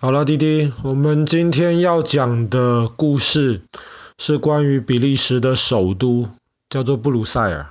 [0.00, 3.62] 好了，弟弟，我们今天要讲的故事
[4.18, 6.28] 是关于比利时的首都，
[6.68, 7.70] 叫做布鲁塞尔。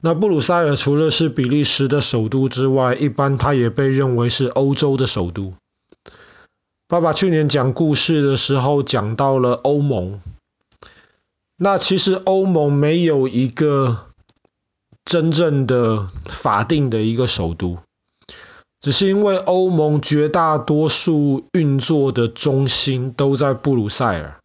[0.00, 5.52] 那布鲁塞尔除了是比利时的首都之外，一般它也被认为是欧洲的首都。
[6.86, 10.20] 爸爸去年讲故事的时候讲到了欧盟，
[11.56, 14.06] 那其实欧盟没有一个
[15.04, 17.78] 真正的法定的一个首都。
[18.80, 24.40] 只是因为欧盟绝大多数运作的中心都在布鲁塞尔，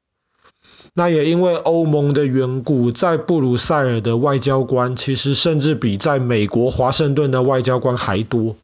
[0.93, 8.57] 那也因为欧盟的缘故，在布鲁塞尔的外交官其实甚至比在美国华盛顿的外交官还多。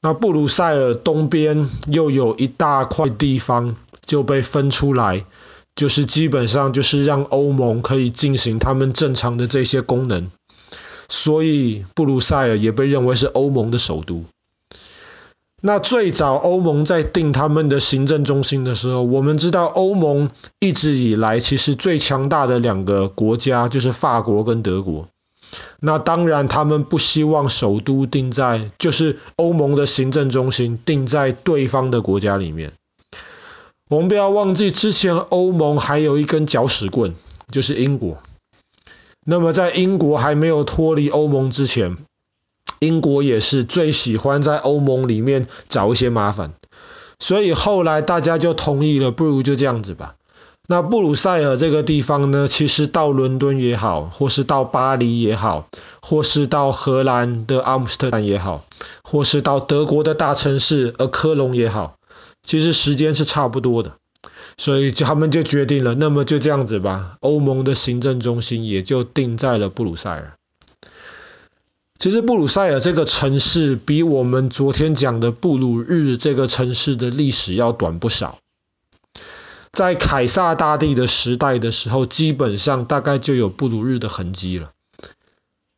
[0.00, 5.26] 那布鲁塞尔东边又有一大块地方就被分出来，
[5.74, 10.30] 就是基本上就是让欧盟可以进行他们正常的这些功能，
[11.08, 14.24] 所以布鲁塞尔也被认为是欧盟的首都。
[15.66, 20.28] 那最早欧盟在定他们的行政中心的时候，我们知道欧盟
[20.60, 25.08] 一直以来其实最强大的两个国家就是法国跟德国。
[25.80, 32.74] 那当然他们不希望首都定在，就是欧盟的行政中心定在对方的国家里面。
[33.88, 37.14] 我们不要忘记之前欧盟还有一根搅屎棍，
[37.50, 38.18] 就是英国。
[39.24, 41.96] 那么在英国还没有脱离欧盟之前，
[42.84, 46.52] 英国也是最喜欢在欧盟里面找一些麻烦，
[47.18, 50.14] 所以后来大家就同意了，不如就这样子吧。
[50.66, 55.68] 那布鲁塞尔这个地方呢，其实到伦敦也好，或是到巴黎也好，
[56.00, 58.64] 或是到荷兰的阿姆斯特丹也好，
[59.02, 61.96] 或是到德国的大城市而科隆也好，
[62.42, 63.96] 其实时间是差不多的，
[64.56, 70.32] 所以他们就决定了，那么就这样子吧，欧盟的行政中心也就定在了布鲁塞尔。
[72.04, 78.40] 其实布鲁塞尔这个城市比我们昨天讲的布鲁日这个城市的历史要短不少。
[79.72, 84.72] 在凯撒大帝的时代的时候，基本上大概就有布鲁日的痕迹了。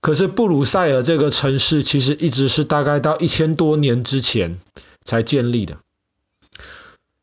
[0.01, 4.59] 可是布鲁塞尔这个城市其实一直是大概到一千多年之前
[5.05, 5.79] 才建立的。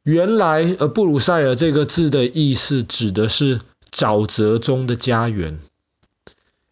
[0.04, 3.60] 原来，呃，布鲁塞尔这个字的意思指的是
[3.94, 5.60] 沼泽中的家园。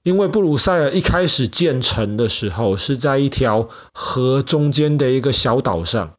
[0.03, 6.15] 因为布鲁塞尔一开始建成的时候是在一条河中间的一个小岛上，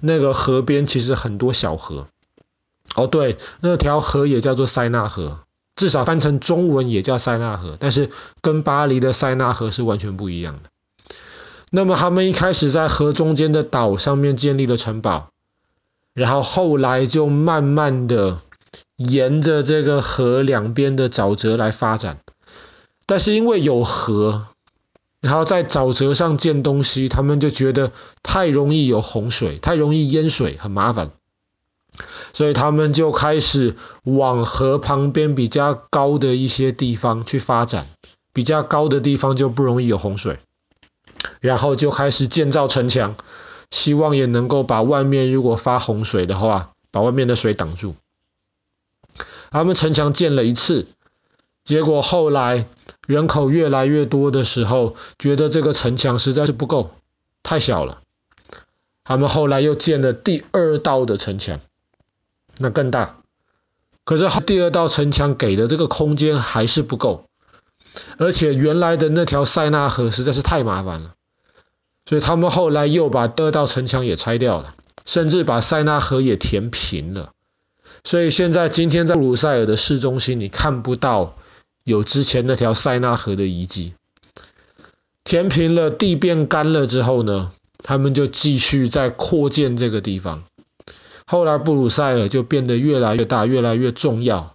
[0.00, 2.08] 那个河边其实很多小河。
[2.94, 5.40] 哦，对，那条河也叫做塞纳河，
[5.76, 8.10] 至少翻成中文也叫塞纳河，但是
[8.42, 10.68] 跟巴黎的塞纳河是完全不一样的。
[11.70, 15.30] 那么他们一开始在河中间的岛上面建立了城堡，
[16.12, 18.36] 然后后来就慢慢的
[18.96, 22.18] 沿着这个河两边的沼泽来发展。
[23.12, 24.46] 但是因为有河，
[25.20, 27.92] 然后在沼泽上建东西，他们就觉得
[28.22, 31.10] 太容易有洪水，太容易淹水，很麻烦，
[32.32, 37.86] 所以他们就开始往河旁边比较高的一些地方去发展，
[38.32, 40.38] 比较高的地方就不容易有洪水，
[41.40, 43.14] 然后就开始建造城墙，
[43.70, 47.94] 希望也能够把外面如果发洪水的话，把外面的水挡住。
[49.50, 50.88] 他们城墙建了一次，
[51.62, 52.66] 结果后来。
[53.06, 56.92] 人口越来越多的时候，觉得这个城墙实在是不够，
[57.42, 58.02] 太小了。
[59.02, 61.58] 他们后来又建了第二道的城墙，
[62.58, 63.18] 那更大。
[64.04, 67.24] 可是第二道城墙给的这个空间还是不够，
[68.18, 71.14] 而且原来的那条塞纳河实在是太麻烦了，
[72.06, 74.74] 所以他们后来又把第二道城墙也拆掉了，
[75.04, 77.32] 甚至把塞纳河也填平了。
[78.04, 81.36] 所以现在今天在布鲁塞尔的市中心，你看不到。
[81.84, 83.94] 有之前那条塞纳河的遗迹，
[85.24, 90.44] 填平了，地变干了之后呢，他们就继续在扩建这个地方。
[91.26, 94.54] 后来布鲁塞尔就变得越来越大，越来越重要。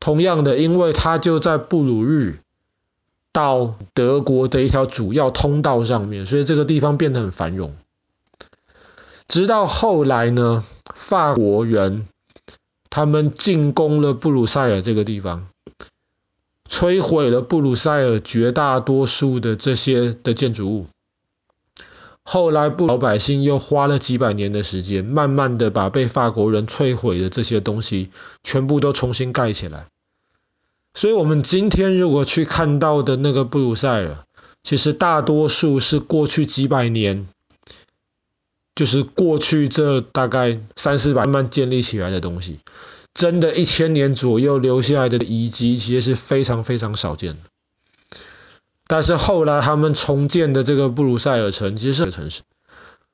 [0.00, 2.40] 同样的，因为它就在布鲁日
[3.32, 7.74] 到德国的一条主要通道上面，所以这个地方变得很繁荣。
[9.26, 10.64] 直到后来呢，
[10.94, 12.08] 法国人
[12.90, 15.48] 他们进攻了布鲁塞尔这个地方。
[16.78, 20.86] 摧毁了布鲁塞尔绝大多数的这些的建筑物。
[22.22, 28.10] 后来，布老百姓又花了几百年的时间，慢慢的把被法国人摧毁的这些东西
[28.44, 29.86] 全部都重新盖起来。
[30.94, 34.24] 所以，我们今天如果去看到的那个布鲁塞尔，
[34.62, 37.26] 其实大多数是过去几百年，
[38.76, 42.60] 就是过去这大概三四百慢慢建立起来的东西。
[43.18, 47.38] 真的，一千年左右留下来的遗迹，其实是非常非常少见的。
[48.86, 52.42] 但是后来他们重建的这个布鲁塞尔城，其实是个城市。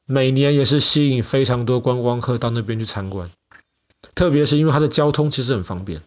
[0.05, 3.31] 每年也是吸引非常多观光客到那边去参观，
[4.15, 6.03] 特别是因为它的交通其实很方便。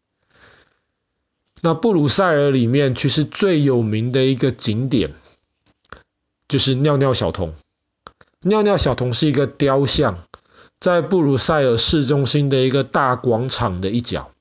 [1.64, 5.16] 那布鲁塞尔里面其实最有名的一个景点
[6.48, 7.56] 就是尿尿小童。
[8.42, 10.24] 尿尿小童是一个雕像，
[10.79, 14.31] 在布鲁塞尔市中心的一个大广场的一角。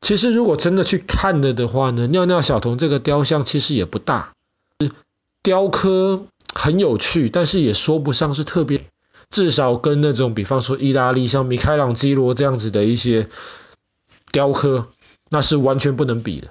[0.00, 4.34] 其实如果真的去看了的话呢，尿尿小童这个雕像其实也不大，
[5.42, 8.84] 雕刻很有趣，但是也说不上是特别，
[9.30, 13.28] 至少跟那种比方说意大利像米开朗基罗这样子的一些
[14.30, 14.88] 雕刻，
[15.30, 16.48] 那是完全不能比的。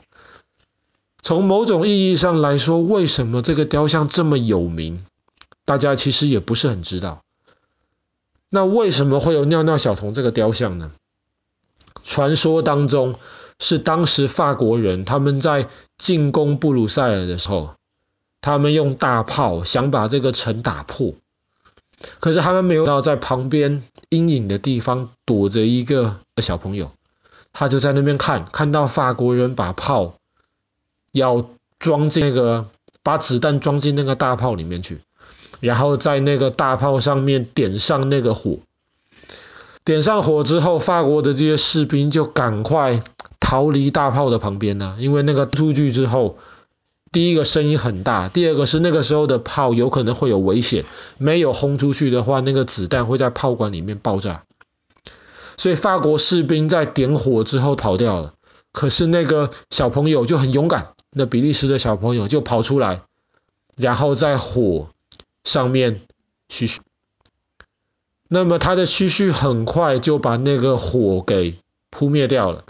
[1.22, 5.06] 从某种意义上来说，为什么这个雕像这么有名，
[5.64, 7.22] 大家其实也不是很知道。
[8.54, 10.92] 那为什么会有尿尿小童这个雕像呢？
[12.04, 13.16] 传说当中。
[13.60, 17.76] 是当时法国人他们在进攻布鲁塞尔的时候，
[18.42, 21.14] 他们用大炮想把这个城打破，
[22.20, 26.92] 可是他们没有到在旁边阴影的地方躲着一个小朋友，
[27.54, 30.16] 他就在那边看，看到法国人把炮
[31.14, 31.48] 要
[31.80, 32.66] 装进那个，
[33.02, 35.02] 把子弹装进那个大炮里面去，
[35.64, 38.60] 然后在那个大炮上面点上那个火，
[39.86, 43.02] 点上火之后，法国的这些士兵就赶快。
[43.46, 46.38] 逃离大炮的旁边呢，因为那个出去之后，
[47.12, 50.86] 第一个声音很大，第二个是那个时候的炮有可能会有危险，
[51.18, 54.44] 没有轰出去的话，那个子弹会在炮管里面爆炸。
[55.58, 58.34] 所以法国士兵在点火之后跑掉了，
[58.72, 63.02] 可是那个小朋友就很勇敢，那比利时的小朋友就跑出来，
[63.76, 64.88] 然后在火
[65.44, 66.02] 上面
[66.50, 66.82] 嘘嘘，
[68.28, 71.56] 那么他的嘘嘘很快就把那个火给
[71.90, 72.64] 扑灭掉了。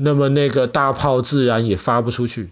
[0.00, 2.50] 那么那个大炮自然也发不出去，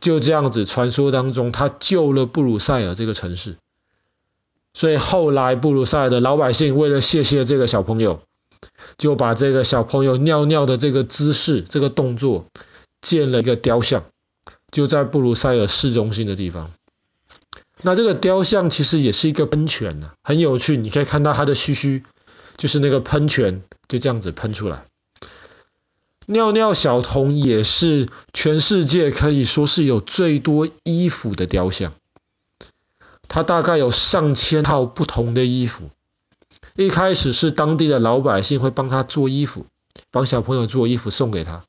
[0.00, 3.56] 就这样子，传说当中他救了布鲁塞尔这个城市，
[4.72, 8.22] 所以后来布鲁塞尔的老百姓为了谢谢这个小朋友，
[8.96, 12.46] 就把这个小朋友尿尿的这个姿势、这个动作
[13.02, 14.04] 建了一个雕像，
[14.70, 16.70] 就在布鲁塞尔市中心的地方。
[17.86, 22.02] 那这个雕像其实也是一个喷泉呢，很有趣，你可以看到它的须须，
[22.56, 24.86] 就是那个喷泉就这样子喷出来。
[26.26, 31.92] 尿尿小童也是全世界可以说是有最多衣服的雕像，
[33.28, 35.90] 他大概有上千套不同的衣服。
[36.74, 39.64] 一开始是当地的老百姓会帮他做衣服，
[40.10, 41.62] 帮小朋友做衣服送给他，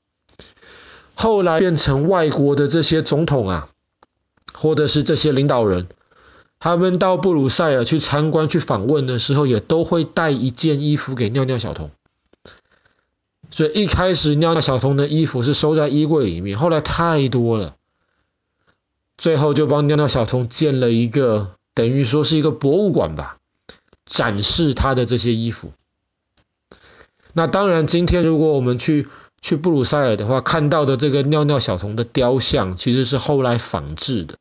[1.14, 3.70] 后来变成外国的这些总统啊，
[4.52, 5.88] 或者是这些领导人，
[6.60, 11.92] 他们到布鲁塞尔去参观、去访问的时候，也都会带一件衣服给尿尿小童。
[13.50, 17.76] 所以一开始尿尿小童的衣服是收在衣柜里面，后来太多了，
[19.18, 23.38] 最后就帮尿尿小童建了一个，等于说是一个博物馆吧，
[24.06, 25.72] 展示他的这些衣服。
[27.34, 29.08] 那当然，今天如果我们去
[29.42, 34.38] 去布鲁塞尔的话，看到的这个尿尿小童的雕像其实是后来仿制的，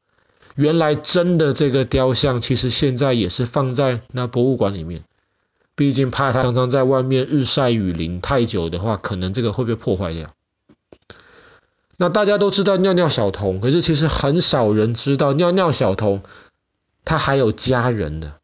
[0.57, 5.05] 原来真的这个雕像其实现在也是放在那博物馆里面。
[5.77, 10.33] 毕竟怕它常常在外面日晒雨淋太久的话，可能这个会被破坏掉。
[11.99, 16.23] 那大家都知道尿尿小童，可是其实很少人知道尿尿小童
[17.05, 18.37] 他还有家人的。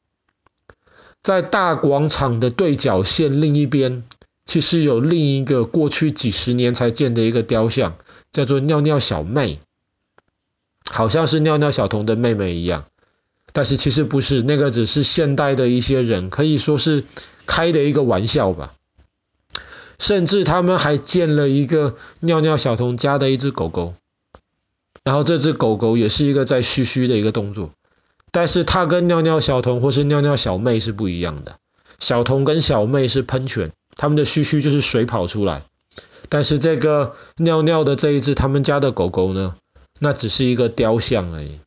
[1.22, 4.04] 在大广场的对角线另一边，
[4.44, 7.96] 其实有另一个过去几十年才建的一个雕像，
[8.30, 9.60] 叫做尿尿小妹，
[10.90, 12.84] 好像是尿尿小童的妹妹一样。
[13.52, 17.04] 但是其实不是，那个只是现代的一些人可以说是
[17.46, 18.72] 开的一个玩笑吧。
[19.98, 23.94] 甚至他们还建了一个尿尿小童家的一只狗狗，
[25.04, 27.72] 然后这只狗狗也是一个在嘘嘘的一个动作。
[28.32, 31.56] 但是它跟尿尿小童或是尿尿小妹是不一样的，
[31.98, 35.62] 小童跟小妹是喷泉，他们的嘘嘘就是水跑出来。
[36.30, 39.54] 但是这个尿尿的这一只他们家的狗狗呢，
[40.02, 41.60] 那只是一个雕像而已。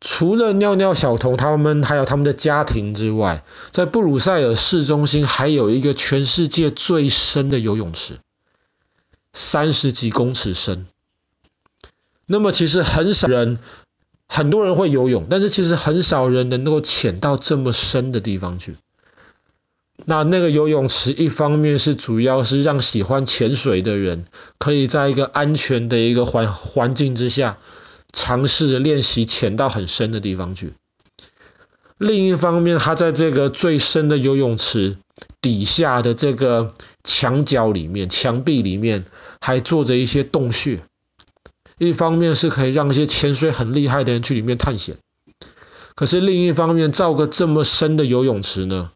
[0.00, 3.42] 除了尿尿小童他们还有他们的家庭之外，
[3.72, 8.20] 在布鲁塞尔市中心还有一个全世界最深的游泳池，
[9.32, 10.86] 三十几公尺深。
[12.26, 13.58] 那么其实很少人，
[14.28, 18.76] 很多人会游泳，但是其实很少人能够潜到这么深的地方去。
[20.06, 24.24] 那那个游泳池一方面是主要是让喜欢潜水的人
[24.58, 27.58] 可以在一个安全的一个环环境之下。
[28.16, 30.74] 尝试着练习潜到很深的地方去。
[31.98, 34.98] 另一方面，他在这个最深的游泳池
[35.40, 36.72] 底下的这个
[37.02, 39.04] 墙角里面、墙壁里面，
[39.40, 40.84] 还做着一些洞穴。
[41.76, 44.98] 一方面是可以让一些潜水很厉害的人去里面探险，
[45.96, 48.92] 可是另一方面，造个这么深的游泳池呢，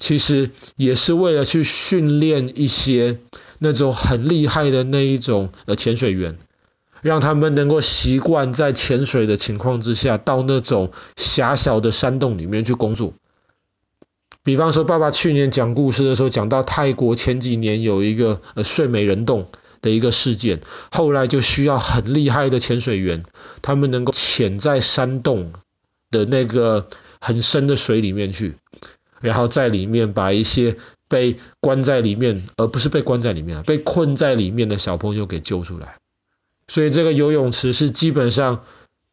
[0.00, 3.18] 其实也是为了去训练一些
[3.60, 6.38] 那种很厉害的那一种呃潜水员，
[7.02, 13.12] 让他们能够习惯在潜水的情况之下，到那种狭小的山洞里面去工作。
[14.42, 19.48] 比方说，爸爸去年讲故事的时候讲到泰国前几年有一个呃睡美人洞
[19.82, 23.24] 的一个事件，后来就需要很厉害的潜水员，
[23.60, 25.52] 他们能够潜在山洞
[26.10, 26.88] 的那个
[27.20, 28.54] 很深的水里面去，
[29.20, 30.76] 然后在里面把一些
[31.08, 35.96] 被关在里面，而不是被关在里面，被困在里面的小朋友给救出来。
[36.68, 38.64] 所以这个游泳池是基本上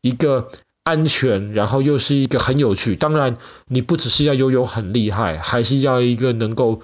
[0.02, 0.52] 一个。
[0.88, 2.96] 安全，然后又是一个很有趣。
[2.96, 3.36] 当然，
[3.68, 6.82] 你不只是要游泳很厉害，还是要一个能够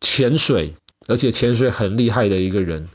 [0.00, 0.76] 潜水，
[1.08, 2.88] 而且潜水很厉害的一个人，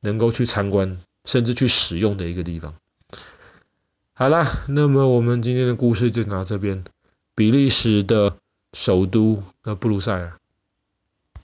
[0.00, 2.76] 能够去参观，甚至去使用的一个地方。
[4.14, 6.84] 好了，那么我们今天的故事就到这边。
[7.34, 8.36] 比利时的
[8.72, 10.38] 首都呃布鲁塞尔。